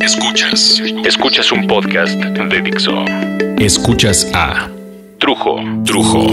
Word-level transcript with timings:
Escuchas. 0.00 0.82
Escuchas 1.04 1.52
un 1.52 1.68
podcast 1.68 2.14
de 2.18 2.60
Dixo. 2.62 3.04
Escuchas 3.58 4.28
a 4.34 4.68
Trujo. 5.18 5.60
Trujo. 5.84 6.26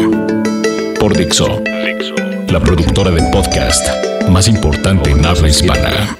Por 1.00 1.16
Dixo. 1.16 1.62
Dixo. 1.86 2.16
La 2.52 2.60
productora 2.60 3.12
de 3.12 3.22
podcast 3.32 3.88
más 4.30 4.48
importante 4.48 5.12
en 5.12 5.24
habla 5.24 5.48
hispana. 5.48 6.18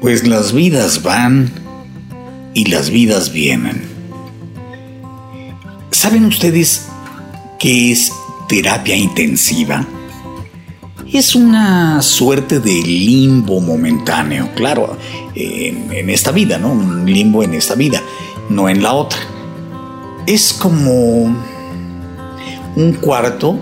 Pues 0.00 0.28
las 0.28 0.52
vidas 0.52 1.02
van 1.02 1.50
y 2.54 2.66
las 2.66 2.90
vidas 2.90 3.32
vienen. 3.32 3.97
¿Saben 6.00 6.26
ustedes 6.26 6.86
qué 7.58 7.90
es 7.90 8.12
terapia 8.48 8.94
intensiva? 8.94 9.84
Es 11.12 11.34
una 11.34 12.00
suerte 12.02 12.60
de 12.60 12.70
limbo 12.70 13.60
momentáneo, 13.60 14.48
claro, 14.54 14.96
en, 15.34 16.08
esta 16.08 16.30
vida, 16.30 16.56
¿no? 16.56 16.70
Un 16.70 17.04
limbo 17.04 17.42
en 17.42 17.52
esta 17.52 17.74
vida, 17.74 18.00
no 18.48 18.68
en 18.68 18.80
la 18.80 18.92
otra. 18.92 19.18
Es 20.24 20.52
como 20.52 21.24
un 22.76 22.92
cuarto 23.00 23.58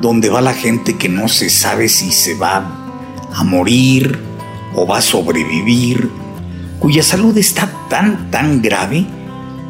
donde 0.00 0.30
va 0.30 0.40
la 0.40 0.54
gente 0.54 0.96
que 0.96 1.10
no 1.10 1.28
se 1.28 1.50
sabe 1.50 1.90
si 1.90 2.10
se 2.10 2.36
va 2.36 3.04
a 3.34 3.44
morir 3.44 4.18
o 4.74 4.86
va 4.86 4.96
a 4.96 5.02
sobrevivir, 5.02 6.08
cuya 6.78 7.02
salud 7.02 7.36
está 7.36 7.70
tan, 7.90 8.30
tan 8.30 8.62
grave 8.62 9.06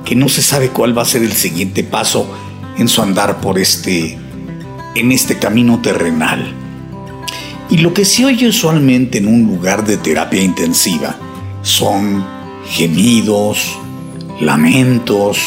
que 0.07 0.15
no 0.15 0.29
se 0.29 0.41
sabe 0.41 0.71
cuál 0.71 0.97
va 0.97 1.03
a 1.03 1.07
ser 1.07 1.23
el 1.23 1.33
siguiente 1.33 1.85
paso 1.85 2.27
en 2.79 2.89
su 2.89 3.03
andar 3.03 3.41
por 3.41 3.59
este, 3.59 4.17
en 4.95 5.13
este 5.13 5.39
camino 5.39 5.81
terrenal. 5.83 6.55
Y 7.69 7.79
lo 7.79 7.93
que 7.93 8.05
se 8.05 8.25
oye 8.25 8.47
usualmente 8.47 9.19
en 9.19 9.27
un 9.27 9.43
lugar 9.43 9.85
de 9.85 9.97
terapia 9.97 10.41
intensiva 10.41 11.17
son 11.63 12.25
gemidos, 12.69 13.77
lamentos, 14.41 15.39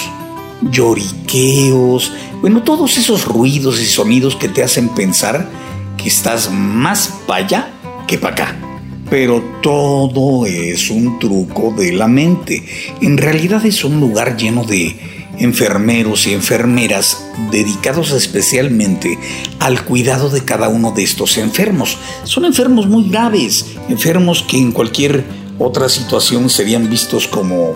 lloriqueos, 0.61 2.11
bueno, 2.41 2.61
todos 2.63 2.97
esos 2.97 3.25
ruidos 3.25 3.79
y 3.79 3.85
sonidos 3.85 4.35
que 4.35 4.49
te 4.49 4.61
hacen 4.61 4.89
pensar 4.89 5.49
que 5.97 6.09
estás 6.09 6.51
más 6.51 7.13
para 7.25 7.45
allá 7.45 7.69
que 8.07 8.17
para 8.17 8.33
acá. 8.33 8.68
Pero 9.09 9.41
todo 9.61 10.45
es 10.45 10.89
un 10.89 11.19
truco 11.19 11.73
de 11.75 11.91
la 11.93 12.07
mente. 12.07 12.63
En 13.01 13.17
realidad 13.17 13.65
es 13.65 13.83
un 13.83 13.99
lugar 13.99 14.37
lleno 14.37 14.63
de 14.63 14.95
enfermeros 15.39 16.27
y 16.27 16.33
enfermeras 16.33 17.25
dedicados 17.51 18.11
especialmente 18.11 19.17
al 19.59 19.83
cuidado 19.83 20.29
de 20.29 20.43
cada 20.43 20.69
uno 20.69 20.91
de 20.91 21.03
estos 21.03 21.37
enfermos. 21.37 21.97
Son 22.23 22.45
enfermos 22.45 22.87
muy 22.87 23.09
graves, 23.09 23.65
enfermos 23.87 24.43
que 24.43 24.57
en 24.57 24.71
cualquier 24.71 25.23
otra 25.57 25.89
situación 25.89 26.49
serían 26.49 26.89
vistos 26.89 27.27
como, 27.27 27.73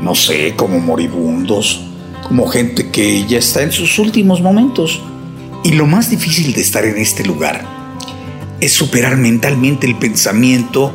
no 0.00 0.14
sé, 0.14 0.54
como 0.56 0.80
moribundos, 0.80 1.82
como 2.26 2.48
gente 2.48 2.90
que 2.90 3.26
ya 3.26 3.38
está 3.38 3.62
en 3.62 3.72
sus 3.72 3.98
últimos 3.98 4.40
momentos. 4.40 5.00
Y 5.64 5.72
lo 5.72 5.86
más 5.86 6.10
difícil 6.10 6.52
de 6.52 6.62
estar 6.62 6.84
en 6.84 6.96
este 6.98 7.24
lugar 7.24 7.77
es 8.60 8.72
superar 8.72 9.16
mentalmente 9.16 9.86
el 9.86 9.96
pensamiento 9.96 10.92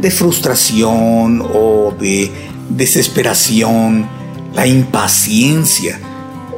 de 0.00 0.10
frustración 0.10 1.42
o 1.42 1.94
de 1.98 2.30
desesperación, 2.68 4.08
la 4.54 4.66
impaciencia 4.66 6.00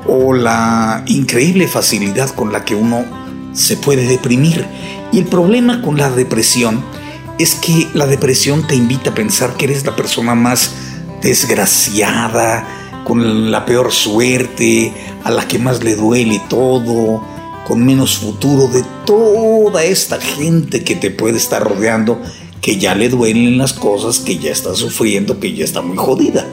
o 0.06 0.32
la 0.32 1.02
increíble 1.06 1.68
facilidad 1.68 2.30
con 2.30 2.52
la 2.52 2.64
que 2.64 2.74
uno 2.74 3.04
se 3.52 3.76
puede 3.76 4.06
deprimir. 4.06 4.66
Y 5.12 5.18
el 5.18 5.26
problema 5.26 5.82
con 5.82 5.96
la 5.96 6.10
depresión 6.10 6.82
es 7.38 7.54
que 7.54 7.88
la 7.94 8.06
depresión 8.06 8.66
te 8.66 8.74
invita 8.74 9.10
a 9.10 9.14
pensar 9.14 9.56
que 9.56 9.66
eres 9.66 9.84
la 9.84 9.94
persona 9.94 10.34
más 10.34 10.72
desgraciada, 11.22 12.66
con 13.04 13.50
la 13.50 13.64
peor 13.64 13.92
suerte, 13.92 14.92
a 15.24 15.30
la 15.30 15.48
que 15.48 15.58
más 15.58 15.82
le 15.82 15.94
duele 15.96 16.42
todo, 16.48 17.24
con 17.68 17.84
menos 17.84 18.16
futuro 18.16 18.66
de 18.66 18.82
toda 19.04 19.84
esta 19.84 20.18
gente 20.18 20.82
que 20.82 20.96
te 20.96 21.10
puede 21.10 21.36
estar 21.36 21.62
rodeando, 21.62 22.18
que 22.62 22.78
ya 22.78 22.94
le 22.94 23.10
duelen 23.10 23.58
las 23.58 23.74
cosas, 23.74 24.20
que 24.20 24.38
ya 24.38 24.50
está 24.50 24.74
sufriendo, 24.74 25.38
que 25.38 25.54
ya 25.54 25.66
está 25.66 25.82
muy 25.82 25.98
jodida. 25.98 26.46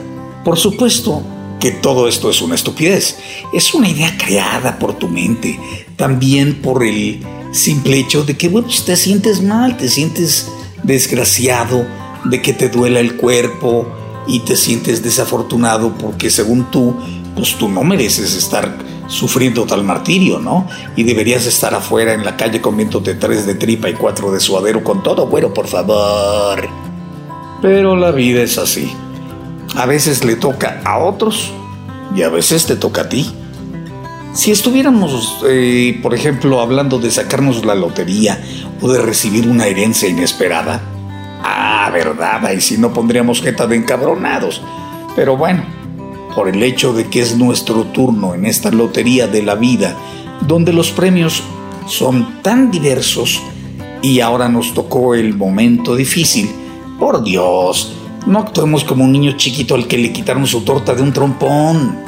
Por 0.44 0.58
supuesto 0.58 1.22
que 1.58 1.70
todo 1.70 2.06
esto 2.06 2.28
es 2.28 2.42
una 2.42 2.54
estupidez, 2.54 3.16
es 3.54 3.72
una 3.72 3.88
idea 3.88 4.14
creada 4.18 4.78
por 4.78 4.98
tu 4.98 5.08
mente, 5.08 5.58
también 5.96 6.60
por 6.60 6.84
el 6.84 7.24
simple 7.50 7.98
hecho 7.98 8.22
de 8.22 8.36
que, 8.36 8.50
bueno, 8.50 8.68
te 8.84 8.94
sientes 8.94 9.42
mal, 9.42 9.78
te 9.78 9.88
sientes 9.88 10.48
desgraciado, 10.82 11.86
de 12.26 12.42
que 12.42 12.52
te 12.52 12.68
duela 12.68 13.00
el 13.00 13.16
cuerpo 13.16 13.88
y 14.28 14.40
te 14.40 14.54
sientes 14.54 15.02
desafortunado 15.02 15.96
porque 15.96 16.28
según 16.28 16.70
tú, 16.70 16.94
pues 17.34 17.54
tú 17.56 17.70
no 17.70 17.82
mereces 17.84 18.34
estar 18.34 18.76
sufriendo 19.08 19.64
tal 19.64 19.84
martirio, 19.84 20.38
¿no? 20.38 20.66
Y 20.96 21.04
deberías 21.04 21.46
estar 21.46 21.74
afuera 21.74 22.14
en 22.14 22.24
la 22.24 22.36
calle 22.36 22.60
comiéndote 22.60 23.14
tres 23.14 23.46
de 23.46 23.54
tripa 23.54 23.88
y 23.88 23.94
cuatro 23.94 24.32
de 24.32 24.40
suadero 24.40 24.82
con 24.82 25.02
todo, 25.02 25.26
bueno, 25.26 25.52
por 25.52 25.66
favor. 25.66 26.68
Pero 27.62 27.96
la 27.96 28.10
vida 28.10 28.42
es 28.42 28.58
así. 28.58 28.92
A 29.76 29.86
veces 29.86 30.24
le 30.24 30.36
toca 30.36 30.80
a 30.84 30.98
otros 30.98 31.52
y 32.14 32.22
a 32.22 32.28
veces 32.28 32.66
te 32.66 32.76
toca 32.76 33.02
a 33.02 33.08
ti. 33.08 33.32
Si 34.34 34.50
estuviéramos, 34.50 35.38
eh, 35.48 35.98
por 36.02 36.14
ejemplo, 36.14 36.60
hablando 36.60 36.98
de 36.98 37.10
sacarnos 37.10 37.64
la 37.64 37.74
lotería 37.74 38.38
o 38.80 38.88
de 38.90 39.00
recibir 39.00 39.48
una 39.48 39.66
herencia 39.66 40.08
inesperada, 40.08 40.82
ah, 41.42 41.90
verdad, 41.92 42.44
ahí 42.44 42.60
sí 42.60 42.76
no 42.76 42.92
pondríamos 42.92 43.40
jeta 43.40 43.66
de 43.66 43.76
encabronados. 43.76 44.60
Pero 45.14 45.36
bueno, 45.38 45.64
por 46.36 46.50
el 46.50 46.62
hecho 46.62 46.92
de 46.92 47.08
que 47.08 47.22
es 47.22 47.38
nuestro 47.38 47.84
turno 47.84 48.34
en 48.34 48.44
esta 48.44 48.70
lotería 48.70 49.26
de 49.26 49.42
la 49.42 49.54
vida, 49.54 49.96
donde 50.46 50.70
los 50.74 50.90
premios 50.90 51.42
son 51.88 52.42
tan 52.42 52.70
diversos 52.70 53.40
y 54.02 54.20
ahora 54.20 54.46
nos 54.50 54.74
tocó 54.74 55.14
el 55.14 55.34
momento 55.34 55.96
difícil. 55.96 56.50
Por 57.00 57.24
Dios, 57.24 57.94
no 58.26 58.40
actuemos 58.40 58.84
como 58.84 59.04
un 59.04 59.12
niño 59.12 59.32
chiquito 59.32 59.74
al 59.74 59.88
que 59.88 59.96
le 59.96 60.12
quitaron 60.12 60.46
su 60.46 60.60
torta 60.60 60.94
de 60.94 61.02
un 61.02 61.12
trompón. 61.14 62.00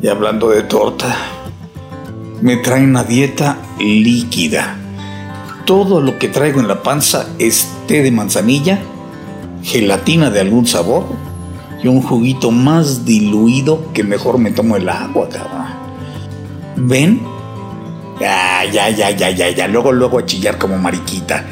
Y 0.00 0.06
hablando 0.06 0.50
de 0.50 0.62
torta, 0.62 1.16
me 2.40 2.58
traen 2.58 2.90
una 2.90 3.02
dieta 3.02 3.58
líquida. 3.80 4.78
Todo 5.64 6.00
lo 6.00 6.16
que 6.16 6.28
traigo 6.28 6.60
en 6.60 6.68
la 6.68 6.84
panza 6.84 7.26
es 7.40 7.68
té 7.88 8.04
de 8.04 8.12
manzanilla 8.12 8.78
gelatina 9.62 10.30
de 10.30 10.40
algún 10.40 10.66
sabor 10.66 11.04
y 11.82 11.88
un 11.88 12.02
juguito 12.02 12.50
más 12.50 13.04
diluido 13.04 13.92
que 13.92 14.02
mejor 14.02 14.38
me 14.38 14.50
tomo 14.50 14.76
el 14.76 14.88
agua, 14.88 15.28
cabrón. 15.28 15.66
¿Ven? 16.76 17.20
Ya, 18.20 18.64
ya, 18.64 18.90
ya, 18.90 19.10
ya, 19.10 19.30
ya, 19.30 19.50
ya. 19.50 19.68
Luego, 19.68 19.92
luego 19.92 20.18
a 20.18 20.26
chillar 20.26 20.58
como 20.58 20.78
mariquita. 20.78 21.44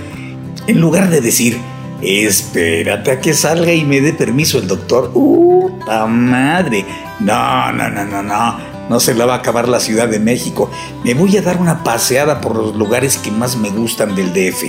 En 0.67 0.81
lugar 0.81 1.11
de 1.11 1.21
decir, 1.21 1.59
espérate 2.01 3.13
a 3.13 3.21
que 3.21 3.35
salga 3.35 3.73
y 3.73 3.85
me 3.85 4.01
dé 4.01 4.13
permiso 4.13 4.59
el 4.59 4.67
doctor. 4.67 5.13
¡Puta 5.13 6.07
madre! 6.07 6.85
No, 7.21 7.73
no, 7.73 7.91
no, 7.91 8.05
no, 8.05 8.23
no. 8.23 8.75
No 8.89 9.01
se 9.01 9.15
la 9.15 9.25
va 9.25 9.35
a 9.35 9.39
acabar 9.39 9.69
la 9.69 9.81
Ciudad 9.81 10.09
de 10.09 10.19
México. 10.19 10.71
Me 11.05 11.15
voy 11.15 11.37
a 11.37 11.43
dar 11.43 11.57
una 11.59 11.83
paseada 11.85 12.41
por 12.41 12.57
los 12.57 12.77
lugares 12.77 13.17
que 13.17 13.31
más 13.31 13.57
me 13.57 13.71
gustan 13.71 14.15
del 14.15 14.33
DF 14.33 14.65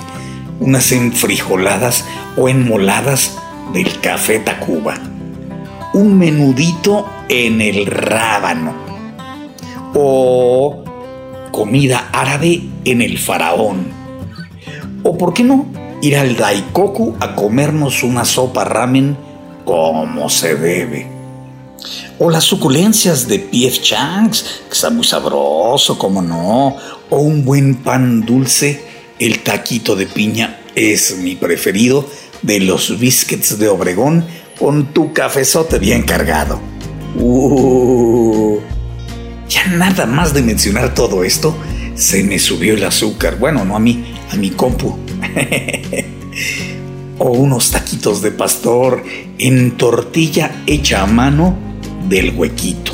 unas 0.59 0.91
enfrijoladas 0.91 2.05
o 2.37 2.49
enmoladas 2.49 3.37
del 3.73 3.99
café 3.99 4.39
Tacuba, 4.39 4.95
un 5.93 6.17
menudito 6.17 7.07
en 7.29 7.61
el 7.61 7.85
rábano 7.85 8.73
o 9.93 10.83
comida 11.51 12.09
árabe 12.11 12.61
en 12.83 13.01
el 13.01 13.17
faraón. 13.17 13.87
O 15.03 15.17
por 15.17 15.33
qué 15.33 15.43
no, 15.43 15.65
ir 16.01 16.17
al 16.17 16.35
Daikoku 16.35 17.15
a 17.19 17.35
comernos 17.35 18.03
una 18.03 18.25
sopa 18.25 18.65
ramen 18.65 19.17
como 19.63 20.29
se 20.29 20.55
debe. 20.55 21.07
O 22.19 22.29
las 22.29 22.43
suculencias 22.43 23.27
de 23.27 23.39
Pief 23.39 23.81
Changs, 23.81 24.63
que 24.67 24.73
está 24.73 24.89
muy 24.89 25.03
sabroso, 25.03 25.97
como 25.97 26.21
no. 26.21 26.75
O 27.09 27.17
un 27.17 27.45
buen 27.45 27.75
pan 27.75 28.25
dulce 28.25 28.94
el 29.19 29.39
taquito 29.39 29.95
de 29.95 30.05
piña 30.05 30.59
es 30.75 31.17
mi 31.17 31.35
preferido 31.35 32.09
de 32.41 32.59
los 32.59 32.99
biscuits 32.99 33.57
de 33.57 33.69
Obregón 33.69 34.25
con 34.59 34.93
tu 34.93 35.13
cafezote 35.13 35.79
bien 35.79 36.03
cargado. 36.03 36.59
Uh, 37.17 38.59
ya 39.47 39.67
nada 39.67 40.05
más 40.05 40.33
de 40.33 40.41
mencionar 40.41 40.93
todo 40.93 41.23
esto, 41.23 41.55
se 41.95 42.23
me 42.23 42.39
subió 42.39 42.73
el 42.73 42.83
azúcar. 42.83 43.37
Bueno, 43.39 43.63
no 43.63 43.75
a 43.75 43.79
mí, 43.79 44.13
a 44.31 44.35
mi 44.35 44.51
compu. 44.51 44.97
o 47.17 47.29
unos 47.29 47.71
taquitos 47.71 48.21
de 48.21 48.31
pastor 48.31 49.03
en 49.37 49.77
tortilla 49.77 50.63
hecha 50.67 51.03
a 51.03 51.07
mano 51.07 51.57
del 52.09 52.35
huequito. 52.35 52.91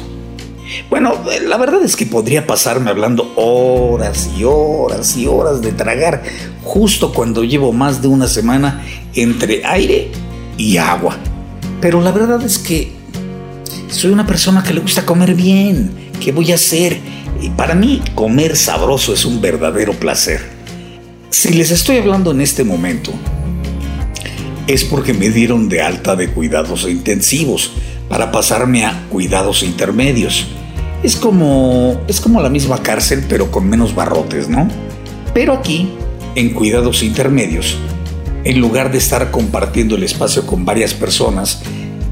Bueno, 0.89 1.13
la 1.45 1.57
verdad 1.57 1.83
es 1.83 1.95
que 1.95 2.05
podría 2.05 2.47
pasarme 2.47 2.89
hablando 2.89 3.20
horas 3.35 4.29
y 4.37 4.43
horas 4.43 5.15
y 5.17 5.27
horas 5.27 5.61
de 5.61 5.71
tragar 5.71 6.23
justo 6.63 7.13
cuando 7.13 7.43
llevo 7.43 7.73
más 7.73 8.01
de 8.01 8.07
una 8.07 8.27
semana 8.27 8.83
entre 9.13 9.65
aire 9.65 10.11
y 10.57 10.77
agua. 10.77 11.17
Pero 11.79 12.01
la 12.01 12.11
verdad 12.11 12.41
es 12.43 12.57
que 12.57 12.91
soy 13.89 14.11
una 14.11 14.25
persona 14.25 14.63
que 14.63 14.73
le 14.73 14.81
gusta 14.81 15.05
comer 15.05 15.35
bien. 15.35 16.11
¿Qué 16.19 16.31
voy 16.31 16.51
a 16.51 16.55
hacer? 16.55 16.99
Y 17.41 17.49
para 17.49 17.73
mí 17.73 18.01
comer 18.15 18.55
sabroso 18.55 19.13
es 19.13 19.25
un 19.25 19.41
verdadero 19.41 19.93
placer. 19.93 20.41
Si 21.29 21.53
les 21.53 21.71
estoy 21.71 21.97
hablando 21.97 22.31
en 22.31 22.41
este 22.41 22.63
momento, 22.63 23.11
es 24.67 24.83
porque 24.83 25.13
me 25.13 25.29
dieron 25.29 25.69
de 25.69 25.81
alta 25.81 26.15
de 26.15 26.29
cuidados 26.29 26.87
intensivos 26.87 27.71
para 28.07 28.31
pasarme 28.31 28.85
a 28.85 29.07
cuidados 29.09 29.63
intermedios. 29.63 30.47
Es 31.03 31.15
como 31.15 31.99
es 32.07 32.21
como 32.21 32.41
la 32.41 32.49
misma 32.49 32.81
cárcel 32.83 33.25
pero 33.27 33.51
con 33.51 33.67
menos 33.67 33.95
barrotes, 33.95 34.49
¿no? 34.49 34.67
Pero 35.33 35.53
aquí, 35.53 35.89
en 36.35 36.53
cuidados 36.53 37.03
intermedios, 37.03 37.77
en 38.43 38.59
lugar 38.59 38.91
de 38.91 38.97
estar 38.97 39.31
compartiendo 39.31 39.95
el 39.95 40.03
espacio 40.03 40.45
con 40.45 40.65
varias 40.65 40.93
personas 40.93 41.61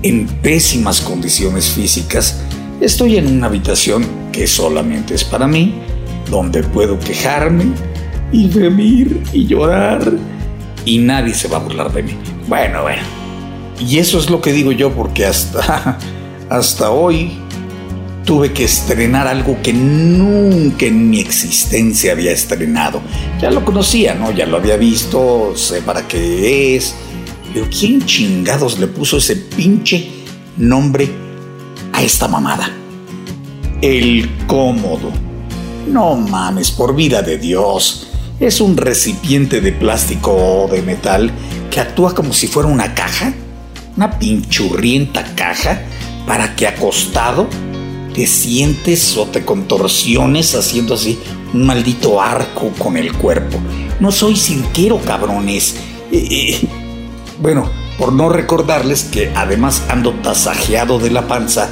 en 0.04 0.28
pésimas 0.28 1.02
condiciones 1.02 1.70
físicas, 1.70 2.42
estoy 2.80 3.18
en 3.18 3.28
una 3.28 3.48
habitación 3.48 4.06
que 4.32 4.48
solamente 4.48 5.16
es 5.16 5.24
para 5.24 5.48
mí, 5.48 5.76
donde 6.30 6.64
puedo 6.64 6.98
quejarme 7.00 7.66
y 8.32 8.50
gemir 8.50 9.24
y 9.34 9.46
llorar 9.46 10.14
y 10.86 11.00
nadie 11.00 11.34
se 11.34 11.48
va 11.48 11.58
a 11.58 11.60
burlar 11.60 11.92
de 11.92 12.04
mí. 12.04 12.14
Bueno, 12.48 12.84
bueno. 12.84 13.02
Y 13.80 13.98
eso 13.98 14.20
es 14.20 14.30
lo 14.30 14.42
que 14.42 14.54
digo 14.54 14.72
yo 14.72 14.92
porque 14.92 15.26
hasta, 15.26 15.98
hasta 16.50 16.92
hoy 16.92 17.38
tuve 18.30 18.54
que 18.54 18.64
estrenar 18.64 19.26
algo 19.26 19.60
que 19.64 19.74
nunca 19.74 20.86
en 20.86 21.10
mi 21.10 21.20
existencia 21.20 22.12
había 22.12 22.32
estrenado. 22.32 23.02
Ya 23.42 23.50
lo 23.50 23.66
conocía, 23.66 24.14
¿no? 24.14 24.30
Ya 24.30 24.46
lo 24.46 24.58
había 24.58 24.78
visto, 24.78 25.54
sé 25.56 25.82
para 25.82 26.08
qué 26.08 26.76
es. 26.76 26.94
Pero 27.52 27.68
¿quién 27.72 28.06
chingados 28.06 28.78
le 28.78 28.86
puso 28.86 29.18
ese 29.18 29.36
pinche 29.36 30.12
nombre 30.58 31.10
a 31.92 32.04
esta 32.04 32.28
mamada? 32.28 32.70
El 33.82 34.30
cómodo. 34.46 35.12
No 35.88 36.14
mames, 36.16 36.70
por 36.70 36.96
vida 36.96 37.24
de 37.24 37.40
Dios. 37.40 38.10
Es 38.40 38.62
un 38.62 38.78
recipiente 38.78 39.60
de 39.60 39.72
plástico 39.72 40.34
o 40.36 40.68
de 40.68 40.84
metal 40.84 41.32
que 41.72 41.80
actúa 41.80 42.14
como 42.14 42.32
si 42.34 42.46
fuera 42.46 42.70
una 42.70 42.94
caja, 42.94 43.34
una 43.98 44.20
pinchurrienta 44.20 45.24
caja, 45.34 45.82
para 46.28 46.56
que 46.56 46.68
acostado 46.68 47.50
te 48.14 48.28
sientes 48.28 49.18
o 49.18 49.26
te 49.26 49.46
contorsiones 49.46 50.56
haciendo 50.56 50.96
así 50.96 51.20
un 51.54 51.66
maldito 51.66 52.22
arco 52.22 52.72
con 52.78 52.98
el 52.98 53.14
cuerpo. 53.14 53.58
No 54.00 54.12
soy 54.12 54.36
cirquero, 54.36 55.00
cabrones. 55.00 55.76
Eh, 56.12 56.28
eh, 56.32 56.68
bueno, 57.42 57.70
por 57.98 58.14
no 58.14 58.30
recordarles 58.30 59.04
que 59.04 59.32
además 59.36 59.84
ando 59.90 60.14
tasajeado 60.14 61.00
de 61.00 61.12
la 61.12 61.28
panza, 61.28 61.70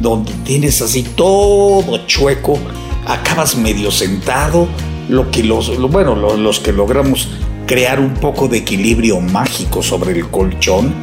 donde 0.00 0.32
tienes 0.44 0.82
así 0.82 1.02
todo 1.02 2.06
chueco, 2.06 2.58
acabas 3.06 3.56
medio 3.56 3.90
sentado, 3.90 4.68
lo 5.08 5.30
que 5.30 5.44
los, 5.44 5.78
bueno, 5.90 6.16
los 6.16 6.60
que 6.60 6.72
logramos 6.72 7.28
crear 7.66 8.00
un 8.00 8.14
poco 8.14 8.48
de 8.48 8.58
equilibrio 8.58 9.20
mágico 9.20 9.82
sobre 9.82 10.12
el 10.12 10.28
colchón, 10.30 10.94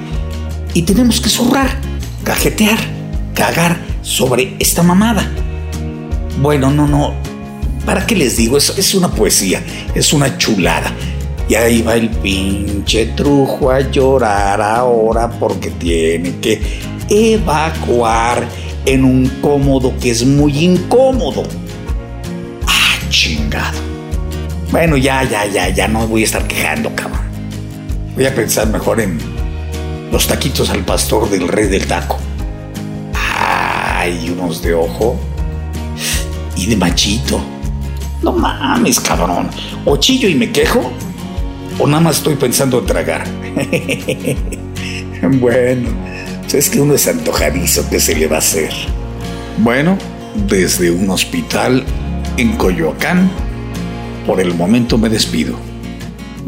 y 0.73 0.81
tenemos 0.83 1.21
que 1.21 1.29
zurrar, 1.29 1.77
cajetear, 2.23 2.79
cagar 3.35 3.92
sobre 4.03 4.55
esta 4.59 4.83
mamada. 4.83 5.27
Bueno, 6.39 6.69
no, 6.69 6.87
no. 6.87 7.13
¿Para 7.85 8.05
qué 8.05 8.15
les 8.15 8.37
digo? 8.37 8.57
Es, 8.57 8.77
es 8.77 8.93
una 8.93 9.09
poesía, 9.09 9.63
es 9.95 10.13
una 10.13 10.37
chulada. 10.37 10.93
Y 11.49 11.55
ahí 11.55 11.81
va 11.81 11.95
el 11.95 12.09
pinche 12.09 13.07
trujo 13.07 13.71
a 13.71 13.79
llorar 13.79 14.61
ahora 14.61 15.29
porque 15.29 15.71
tiene 15.71 16.35
que 16.39 16.61
evacuar 17.09 18.47
en 18.85 19.03
un 19.03 19.27
cómodo 19.41 19.93
que 19.99 20.11
es 20.11 20.25
muy 20.25 20.57
incómodo. 20.59 21.43
Ah, 22.67 22.97
chingado. 23.09 23.79
Bueno, 24.71 24.97
ya, 24.97 25.23
ya, 25.23 25.45
ya, 25.45 25.69
ya 25.69 25.87
no 25.87 26.07
voy 26.07 26.21
a 26.21 26.25
estar 26.25 26.47
quejando, 26.47 26.93
cabrón. 26.95 27.21
Voy 28.15 28.25
a 28.25 28.33
pensar 28.33 28.67
mejor 28.67 29.01
en 29.01 29.19
los 30.11 30.27
taquitos 30.27 30.69
al 30.69 30.85
pastor 30.85 31.29
del 31.29 31.47
rey 31.47 31.67
del 31.67 31.85
taco 31.87 32.17
hay 34.03 34.29
unos 34.29 34.61
de 34.61 34.73
ojo 34.73 35.17
y 36.57 36.65
de 36.65 36.75
machito. 36.75 37.41
No 38.21 38.33
mames, 38.33 38.99
cabrón. 38.99 39.49
O 39.85 39.95
chillo 39.95 40.27
y 40.27 40.35
me 40.35 40.51
quejo, 40.51 40.91
o 41.79 41.87
nada 41.87 42.01
más 42.01 42.17
estoy 42.17 42.35
pensando 42.35 42.79
en 42.79 42.85
tragar. 42.85 43.23
bueno, 45.39 45.89
es 46.51 46.69
que 46.69 46.81
uno 46.81 46.95
es 46.95 47.07
antojadizo, 47.07 47.89
¿qué 47.89 47.99
se 48.01 48.15
le 48.15 48.27
va 48.27 48.35
a 48.35 48.39
hacer? 48.39 48.71
Bueno, 49.59 49.97
desde 50.49 50.91
un 50.91 51.09
hospital 51.09 51.85
en 52.35 52.57
Coyoacán, 52.57 53.31
por 54.27 54.41
el 54.41 54.53
momento 54.53 54.97
me 54.97 55.07
despido. 55.07 55.55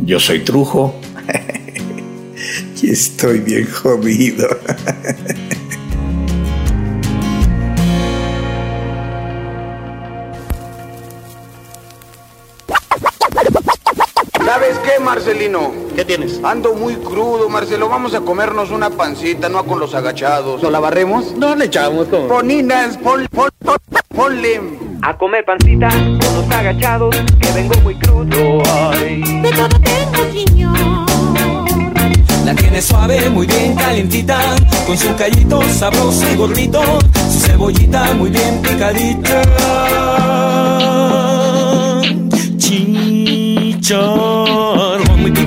Yo 0.03 0.19
soy 0.19 0.39
Trujo 0.39 0.93
y 2.81 2.89
estoy 2.89 3.39
bien 3.39 3.65
jodido. 3.71 4.49
Marcelino? 15.25 15.71
¿Qué 15.95 16.05
tienes? 16.05 16.39
Ando 16.43 16.75
muy 16.75 16.93
crudo, 16.97 17.49
Marcelo. 17.49 17.89
Vamos 17.89 18.13
a 18.13 18.21
comernos 18.21 18.69
una 18.69 18.91
pancita, 18.91 19.49
no 19.49 19.63
con 19.63 19.79
los 19.79 19.95
agachados. 19.95 20.61
¿No 20.61 20.69
la 20.69 20.79
barremos? 20.79 21.31
No 21.31 21.55
le 21.55 21.65
echamos 21.65 22.11
todo. 22.11 22.27
Poninas, 22.27 22.95
pon, 22.97 23.27
pon, 23.31 23.49
ponle. 24.15 24.61
A 25.01 25.17
comer 25.17 25.43
pancita 25.43 25.89
con 25.89 26.19
los 26.19 26.51
agachados, 26.51 27.15
que 27.41 27.51
vengo 27.53 27.73
muy 27.81 27.95
crudo. 27.95 28.61
Ay. 28.91 29.23
De 29.41 29.49
todo 29.49 29.67
tengo, 29.79 30.31
señor. 30.31 30.77
La 32.45 32.53
tiene 32.53 32.79
suave, 32.79 33.27
muy 33.31 33.47
bien 33.47 33.73
calientita, 33.73 34.37
con 34.85 34.95
su 34.95 35.15
callito 35.15 35.59
sabroso 35.63 36.23
y 36.31 36.35
gordito, 36.35 36.83
su 37.31 37.39
cebollita 37.39 38.13
muy 38.13 38.29
bien 38.29 38.61
picadita. 38.61 39.41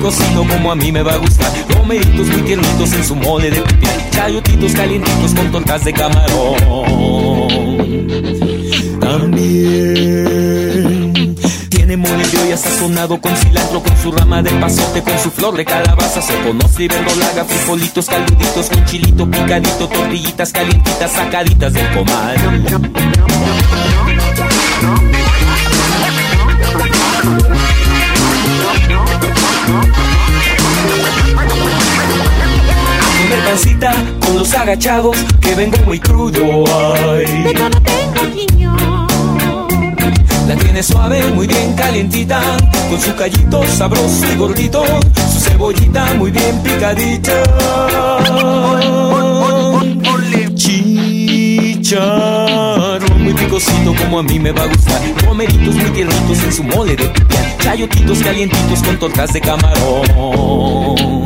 Cocido 0.09 0.43
como 0.47 0.71
a 0.71 0.75
mí 0.75 0.91
me 0.91 1.03
va 1.03 1.13
a 1.13 1.17
gustar. 1.17 1.51
Romeritos 1.69 2.27
muy 2.27 2.41
tiernitos 2.41 2.91
en 2.93 3.03
su 3.03 3.15
mole 3.15 3.51
de 3.51 3.61
pipián. 3.61 3.93
Chayotitos 4.09 4.73
calientitos 4.73 5.35
con 5.35 5.51
tortas 5.51 5.85
de 5.85 5.93
camarón. 5.93 6.57
También 8.99 10.15
tiene 11.69 11.95
mole 11.95 12.27
de 12.27 12.37
olla 12.39 12.57
sazonado 12.57 13.21
con 13.21 13.35
cilantro, 13.35 13.83
con 13.83 13.95
su 13.97 14.11
rama 14.11 14.41
de 14.41 14.49
pasote, 14.51 15.03
con 15.03 15.19
su 15.19 15.29
flor 15.29 15.55
de 15.55 15.65
calabaza. 15.65 16.23
Se 16.23 16.33
conoce 16.41 16.85
y 16.85 16.87
verdolaga, 16.87 17.45
frijolitos 17.45 18.07
caluditos 18.07 18.67
con 18.69 18.83
chilito 18.85 19.29
picadito, 19.29 19.87
tortillitas 19.89 20.51
calientitas 20.51 21.11
sacaditas 21.11 21.71
del 21.71 21.87
comal. 21.93 22.35
Con 34.19 34.35
los 34.37 34.53
agachados 34.53 35.17
que 35.39 35.55
vengo 35.55 35.77
muy 35.85 35.99
crudo. 35.99 36.63
Ay. 36.67 37.25
De 37.43 37.53
todo 37.53 37.69
tengo. 37.81 38.19
La 40.47 40.55
tiene 40.55 40.81
suave, 40.81 41.23
muy 41.35 41.45
bien 41.45 41.73
calientita, 41.73 42.41
con 42.89 42.99
su 42.99 43.15
callito 43.15 43.63
sabroso 43.67 44.25
y 44.33 44.35
gordito, 44.35 44.83
su 45.31 45.39
cebollita 45.39 46.13
muy 46.15 46.31
bien 46.31 46.63
picadita. 46.63 47.33
Chicharrón 51.79 53.23
muy 53.23 53.33
picosito 53.33 53.93
como 53.95 54.19
a 54.19 54.23
mí 54.23 54.39
me 54.39 54.51
va 54.51 54.63
a 54.63 54.67
gustar. 54.67 55.01
Romeritos 55.23 55.75
muy 55.75 55.91
tiernitos 55.91 56.43
en 56.43 56.53
su 56.53 56.63
mole 56.63 56.95
de 56.95 57.05
pipián. 57.09 57.45
Chayotitos 57.59 58.19
calientitos 58.19 58.81
con 58.81 58.97
tortas 58.97 59.31
de 59.33 59.41
camarón. 59.41 61.18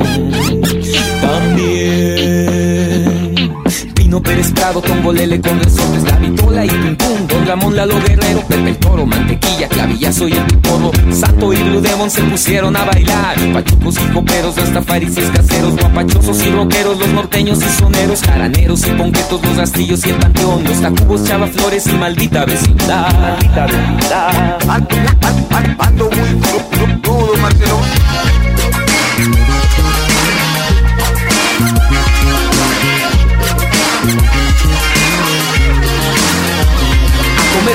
También 1.63 3.53
Lino 3.97 4.21
Pérez 4.21 4.51
Prado, 4.51 4.81
Tongolele 4.81 5.39
con 5.41 5.59
resortes, 5.59 6.03
la 6.03 6.17
vitola 6.17 6.65
y 6.65 6.69
pum 6.69 6.95
pum, 6.95 7.27
Don 7.27 7.47
Ramón 7.47 7.75
Lalo 7.75 7.99
Guerrero, 8.01 8.41
Pepe 8.47 8.69
el 8.69 8.77
Toro, 8.77 9.05
Mantequilla, 9.05 9.67
Clavillazo 9.69 10.27
y 10.27 10.33
el 10.33 10.45
Piporro, 10.45 10.91
Santo 11.11 11.53
y 11.53 11.57
Blue 11.57 11.81
Demon 11.81 12.11
se 12.11 12.21
pusieron 12.23 12.75
a 12.75 12.85
bailar, 12.85 13.35
pachucos 13.53 13.95
y 13.97 14.05
coperos, 14.13 14.57
rastafarices 14.57 15.29
caseros, 15.31 15.75
guapachosos 15.77 16.45
y 16.45 16.51
rockeros, 16.51 16.99
los 16.99 17.09
norteños 17.09 17.59
y 17.59 17.69
soneros, 17.79 18.21
jaraneros 18.21 18.85
y 18.85 18.91
ponquetos, 18.91 19.41
los 19.43 19.57
rastrillos 19.57 20.05
y 20.05 20.09
el 20.09 20.17
panteón, 20.17 20.63
los 20.63 20.81
tacubos, 20.81 21.23
chava 21.23 21.47
flores 21.47 21.87
y 21.87 21.93
maldita 21.93 22.45
vecindad. 22.45 23.11
Maldita 23.19 23.65
vecindad. 23.65 24.57
Ando, 25.79 26.09
muy 26.09 27.37
Marcelo. 27.41 27.79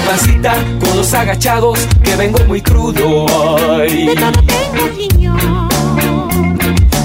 A 0.09 0.11
comer 0.11 0.27
pancita 0.33 0.55
con 0.81 0.97
los 0.97 1.12
agachados, 1.12 1.79
que 2.03 2.17
vengo 2.17 2.38
muy 2.47 2.62
crudo. 2.62 3.27
Ay. 3.79 4.07
De 4.07 4.15
todo 4.15 4.33
tengo 4.33 4.88
guiñón. 4.97 5.69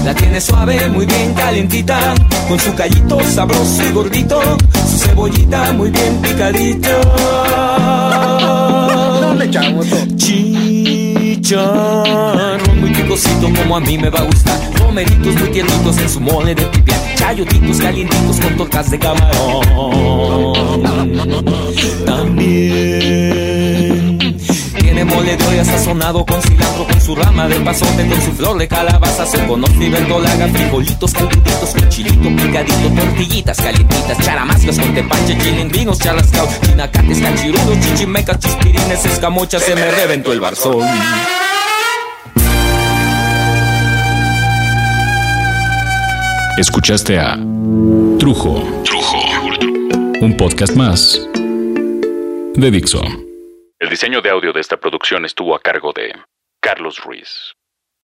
La 0.04 0.14
tiene 0.14 0.40
suave, 0.40 0.88
muy 0.88 1.04
bien 1.06 1.34
calientita, 1.34 2.14
con 2.48 2.58
su 2.58 2.74
callito 2.74 3.20
sabroso 3.24 3.82
y 3.82 3.92
gordito, 3.92 4.40
su 4.90 4.98
cebollita 4.98 5.72
muy 5.72 5.90
bien 5.90 6.16
picadita. 6.22 6.98
Dale, 9.20 9.50
chavo, 9.50 9.84
tú. 9.84 10.16
Chicharrón 10.16 11.50
muy 12.80 12.90
picosito 12.90 13.52
como 13.54 13.76
a 13.76 13.80
mí 13.80 13.98
me 13.98 14.08
va 14.08 14.20
a 14.20 14.24
gustar. 14.24 14.73
Romeritos 14.94 15.34
muy 15.40 15.48
tiernitos 15.48 15.98
en 15.98 16.08
su 16.08 16.20
mole 16.20 16.54
de 16.54 16.62
pipián. 16.66 17.00
Chayotitos 17.16 17.78
calientitos 17.78 18.38
con 18.38 18.56
tortas 18.56 18.92
de 18.92 18.98
camarón. 19.00 20.52
También 22.06 23.38
tiene 24.78 25.04
mole 25.04 25.36
de 25.36 25.44
olla 25.48 25.64
sazonado 25.64 26.24
con 26.24 26.40
cilantro, 26.40 26.86
con 26.86 27.00
su 27.00 27.16
rama 27.16 27.48
de 27.48 27.56
pasote, 27.56 28.06
con 28.06 28.22
su 28.22 28.30
flor 28.34 28.56
de 28.56 28.68
calabaza, 28.68 29.26
se 29.26 29.44
conoce 29.48 29.90
verdolaga, 29.90 30.46
frijolitos 30.46 31.12
calentitos, 31.12 31.70
con 31.70 31.88
chilito 31.88 32.28
picadito, 32.28 32.88
tortillitas 32.94 33.56
calientitas, 33.56 34.18
charamascas 34.18 34.78
con 34.78 34.94
tepache, 34.94 35.36
chilindrinos, 35.38 35.98
charrascao, 35.98 36.46
chinacates, 36.64 37.18
cachirudos, 37.18 37.80
chichimecas, 37.80 38.38
chispirines, 38.38 39.04
escamochas, 39.06 39.60
se 39.60 39.74
me 39.74 39.90
reventó 39.90 40.32
el 40.32 40.38
barzón. 40.38 40.86
Escuchaste 46.56 47.18
a 47.18 47.34
Trujo. 48.20 48.62
Trujo. 48.84 49.18
Un 50.20 50.36
podcast 50.36 50.76
más 50.76 51.28
de 52.54 52.70
Dixo. 52.70 53.02
El 53.80 53.88
diseño 53.90 54.22
de 54.22 54.30
audio 54.30 54.52
de 54.52 54.60
esta 54.60 54.76
producción 54.76 55.24
estuvo 55.24 55.56
a 55.56 55.60
cargo 55.60 55.92
de 55.92 56.14
Carlos 56.60 57.00
Ruiz. 57.04 57.54